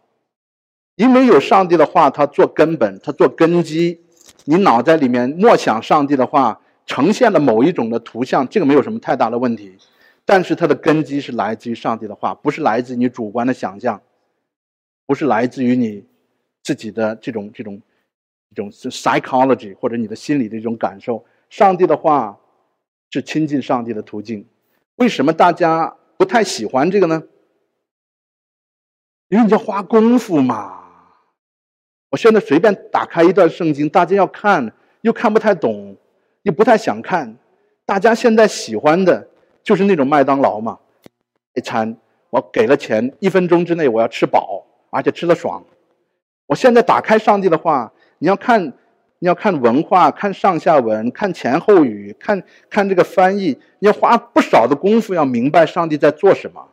[0.98, 4.02] 因为有上帝的话，他做根本，他做根基。
[4.44, 9.76] 你脑袋里面默想上帝的话，呈现了某一种的图像，这个没有什么太大的问题。
[10.24, 14.02] 但是它的根基是来自于上帝的话，不是来自于你主观的想象，
[15.06, 16.04] 不是来自于你
[16.64, 17.82] 自己的这种这种
[18.56, 21.24] 这种 psychology 或者你的心理的一种感受。
[21.50, 22.40] 上帝的话
[23.12, 24.48] 是亲近上帝的途径。
[24.96, 27.22] 为什么大家不太喜欢这个呢？
[29.28, 30.84] 因为你要花功夫嘛。
[32.10, 35.98] 我现在随便打开一段圣经，大家要看又看不太懂，
[36.46, 37.36] 你不太想看。
[37.86, 39.28] 大家现在喜欢的。
[39.66, 40.78] 就是那种麦当劳嘛，
[41.56, 41.98] 一餐
[42.30, 45.66] 我给了钱，一分钟之内我要吃饱，而且吃的爽。
[46.46, 48.64] 我现在打开上帝的话，你要看，
[49.18, 56.68] 你要看文化，看上下文，看前后语，看看这个翻译，你要花不少的功夫，要明白上帝在做什么。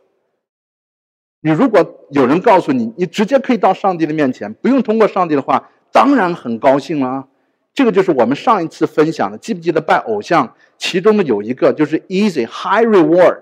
[1.41, 7.27] 你如果有人告诉你，你直接可以到上帝的面前，不用通过上帝的话，当然很高兴了。
[7.73, 10.55] 这个就是我们上一次分享的，记不记得拜偶像？
[10.77, 13.41] 其中的有一个就是 easy high reward。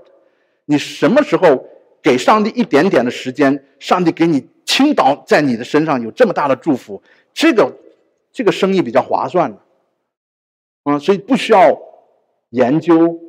[0.65, 1.67] 你什么时候
[2.01, 7.01] 给上帝一点点的时间，上帝给你倾倒在你的身上有这么大的祝福，
[7.33, 7.75] 这个
[8.31, 9.59] 这个生意比较划算的，
[10.83, 11.77] 啊，所以不需要
[12.51, 13.19] 研究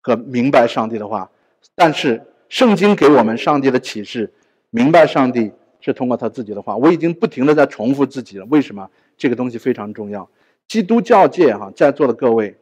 [0.00, 1.30] 和明白上帝的话，
[1.74, 4.32] 但是圣经给我们上帝的启示，
[4.70, 5.52] 明白上帝。
[5.80, 8.44] 是通过他自己的话，我已经不停的在重复自己了。
[8.46, 10.28] 为什么这个东西非常重要？
[10.66, 12.56] 基督教界哈，在座的各位，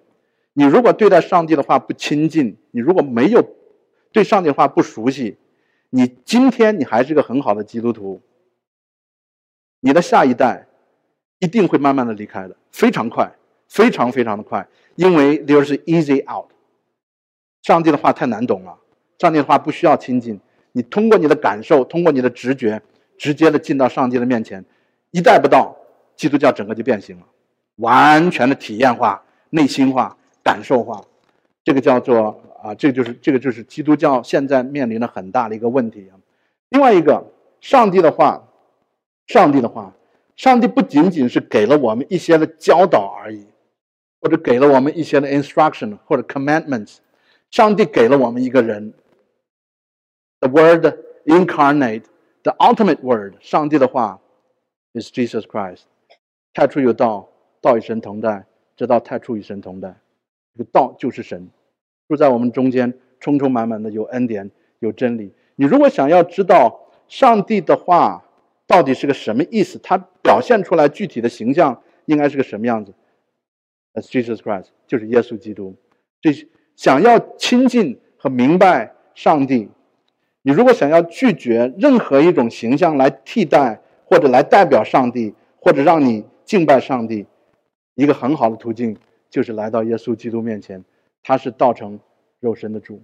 [0.52, 3.44] 你如果对待上帝的话不亲近，你如果没有
[4.12, 5.36] 对上帝的话不熟悉，
[5.90, 8.20] 你今天你还是个很好的基督徒，
[9.80, 10.66] 你的下一代
[11.38, 13.34] 一定会慢慢的离开的，非常快，
[13.68, 16.50] 非常非常的快，因为 there's easy out。
[17.62, 18.78] 上帝的话太难懂了，
[19.18, 20.38] 上帝的话不需要亲近，
[20.72, 22.80] 你通过你的感受，通过你的直觉。
[23.18, 24.64] 直接的进到上帝的面前，
[25.10, 25.76] 一带不到，
[26.16, 27.26] 基督教整个就变形了，
[27.76, 31.02] 完全的体验化、内心化、感受化，
[31.64, 36.18] 这个叫做啊，这就是这个就是基督教现在面临的很大的一个问题啊。
[36.70, 37.24] 另外一个，
[37.60, 38.48] 上帝的话，
[39.26, 39.94] 上帝的话，
[40.36, 43.46] 上帝不仅仅是给了我们一些的教导而已，
[44.20, 46.96] 或者给了我们一些的 instruction 或者 commandments。
[47.52, 48.92] 上帝给了我们一个人
[50.40, 50.84] ，the Word
[51.26, 52.02] incarnate
[52.46, 54.20] the ultimate Word，上帝的话
[54.92, 55.82] is Jesus Christ。
[56.54, 57.28] 太初有道，
[57.60, 59.96] 道与神同在，这道太初与神同在。
[60.54, 61.50] 这个道就是神，
[62.08, 65.34] 住在我们中间，充充满满的有恩典，有真理。
[65.56, 68.24] 你如果想要知道上帝的话
[68.68, 72.94] 到底是个什么意思，它表现出来具体的形象应该是个什么样子
[73.94, 75.74] ？As Jesus Christ，就是耶稣基督。
[76.20, 76.30] 这
[76.76, 79.68] 想要亲近和明白上帝，
[80.46, 87.26] 你如果想要拒绝任何一种形象来替代或者来代表上帝，或者让你敬拜上帝，
[87.96, 88.96] 一个很好的途径
[89.28, 90.84] 就是来到耶稣基督面前，
[91.24, 91.98] 他是道成
[92.38, 93.02] 肉身的主。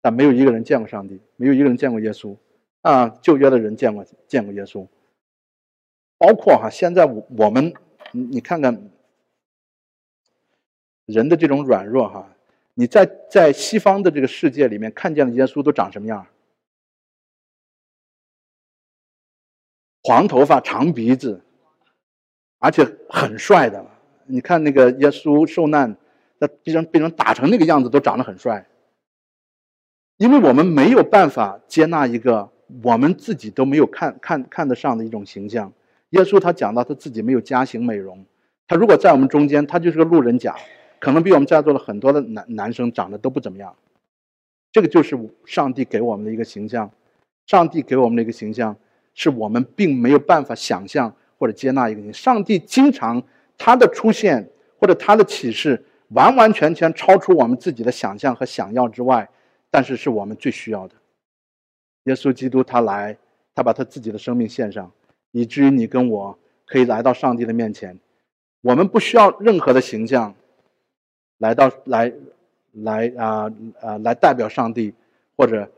[0.00, 2.36] 但没有一个人见过上帝，没有一个人见过耶稣，
[2.82, 4.86] 啊，旧约的人见过见过耶稣，
[6.18, 7.74] 包括哈，现在我我们，
[8.12, 8.88] 你你看看
[11.06, 12.33] 人的这种软弱哈，
[12.74, 16.26] 你在在西方的这个世界里面看见的耶稣都长什么样？
[20.02, 21.40] 黄头发、长鼻子，
[22.58, 23.86] 而且很帅的。
[24.26, 25.96] 你看那个耶稣受难，
[26.38, 28.66] 那被人被人打成那个样子，都长得很帅。
[30.16, 32.50] 因为我们没有办法接纳一个
[32.82, 35.72] 我们自己都没有看看看得上的一种形象。
[36.10, 38.24] 耶稣他讲到他自己没有加型美容，
[38.68, 40.54] 他如果在我们中间，他就是个路人甲，
[41.04, 43.76] 可能比我们在座的很多的男男生长得都不怎么样。
[44.72, 46.90] 这个就是上帝给我们的一个形象，
[47.46, 48.74] 上帝给我们的一个形象。
[49.16, 52.12] 是我们并没有办法想象或者接纳一个人。
[52.12, 53.22] 上帝经常
[53.56, 59.28] 他的出现或者他的启示，完完全全超出我们自己的想象和想要之外，
[59.70, 60.94] 但是是我们最需要的。
[62.06, 63.16] 耶稣基督他来，
[63.54, 64.90] 他把他自己的生命献上，
[65.30, 66.36] 以至于你跟我
[66.66, 67.96] 可以来到上帝的面前。
[68.62, 70.34] 我们不需要任何的形象，
[71.44, 72.10] 来到来
[72.72, 74.94] 来啊啊来代表上帝，
[75.36, 75.70] 或者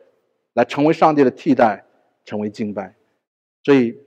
[0.53, 1.85] 来成为上帝的替代，
[2.25, 2.95] 成为敬拜。
[3.65, 3.99] 所以，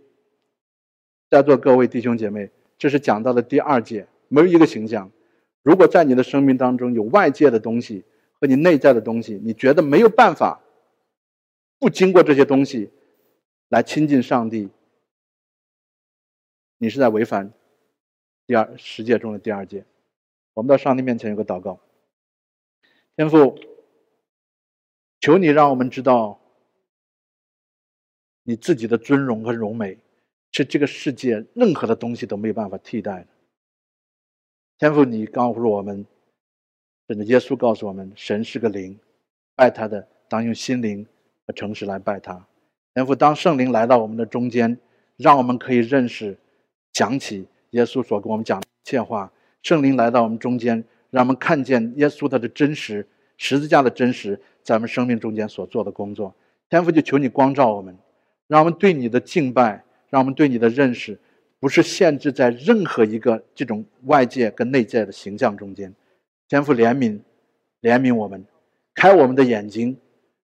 [1.29, 5.11] 在座各位弟兄姐妹，这是讲到的第二届，没有一个形象。
[5.63, 8.05] 如果在你的生命当中有外界的东西
[8.39, 10.61] 和你内在的东西，你觉得没有办法
[11.77, 12.89] 不经过这些东西
[13.67, 14.69] 来亲近上帝，
[16.77, 17.51] 你是在违反
[18.47, 19.83] 第二十诫中的第二诫。
[20.53, 21.79] 我们到上帝面前有个祷告，
[23.15, 23.57] 天父，
[25.19, 26.39] 求你让我们知道。
[28.43, 29.99] 你自己的尊荣和荣美，
[30.51, 33.27] 是这个世界任何的东西都没有办法替代的。
[34.79, 36.03] 天父，你告诉我们，
[37.07, 38.99] 甚至耶稣告诉我们，神是个灵，
[39.55, 41.05] 拜他的当用心灵
[41.45, 42.43] 和诚实来拜他。
[42.95, 44.79] 天父，当圣灵来到我们的中间，
[45.15, 46.35] 让我们可以认识、
[46.91, 49.31] 讲起耶稣所跟我们讲的一切话。
[49.61, 53.05] 圣灵来到我们中间，让我们看见耶稣他的真实、
[53.37, 56.33] 十字架的真实，在我们生命中间所做的工作。
[56.69, 57.97] 天父，就求你光照我们。
[58.47, 61.19] 让我们对你的敬拜，让我们对你的认识，
[61.59, 65.93] 不是限制在任何一个这种外界跟内在的形象中间。
[66.47, 67.19] 天父怜悯，
[67.81, 68.43] 怜悯我们，
[68.95, 69.95] 开我们的眼睛，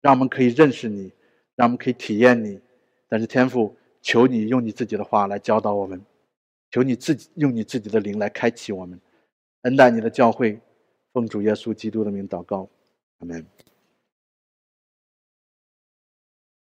[0.02, 1.12] 让我们可以认识你，
[1.56, 2.60] 让我们可以体验你。
[3.08, 6.02] 但是天父，求你用你自己的话来教导我们，
[6.74, 9.00] 求你自己用你自己的灵来开启我们，
[9.62, 10.60] 恩待你的教会，
[11.12, 12.68] 奉主耶稣基督的名祷告，
[13.20, 13.46] 阿门。